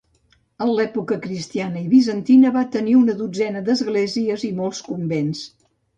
En 0.67 0.71
època 0.85 1.17
cristiana 1.25 1.83
i 1.83 1.85
bizantina 1.91 2.53
va 2.57 2.65
tenir 2.77 2.95
una 3.03 3.15
dotzena 3.21 3.61
d'esglésies 3.69 4.47
i 4.49 4.51
molts 4.63 4.81
convents. 4.89 5.45